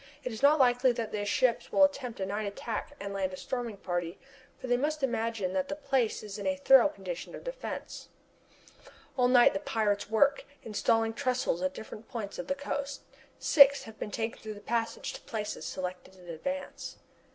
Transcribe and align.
It 0.23 0.31
is 0.31 0.41
not 0.41 0.57
likely 0.57 0.91
that 0.93 1.11
the 1.11 1.23
ships 1.25 1.71
will 1.71 1.83
attempt 1.83 2.19
a 2.19 2.25
night 2.25 2.47
attack 2.47 2.95
and 2.99 3.13
land 3.13 3.33
a 3.33 3.37
storming 3.37 3.77
party, 3.77 4.17
for 4.57 4.65
they 4.65 4.75
must 4.75 5.03
imagine 5.03 5.53
that 5.53 5.67
the 5.67 5.75
place 5.75 6.23
is 6.23 6.39
in 6.39 6.47
a 6.47 6.55
thorough 6.55 6.89
condition 6.89 7.35
of 7.35 7.43
defence. 7.43 8.09
All 9.15 9.27
night 9.27 9.49
long 9.53 9.53
the 9.53 9.59
pirates 9.59 10.09
work, 10.09 10.43
installing 10.63 11.11
the 11.11 11.17
trestles 11.19 11.61
at 11.61 11.75
different 11.75 12.09
points 12.09 12.39
of 12.39 12.47
the 12.47 12.55
coast. 12.55 13.03
Six 13.37 13.83
have 13.83 13.99
been 13.99 14.09
taken 14.09 14.41
through 14.41 14.55
the 14.55 14.61
passage 14.61 15.13
to 15.13 15.21
places 15.21 15.65
selected 15.67 16.15
in 16.15 16.27
advance. 16.29 16.97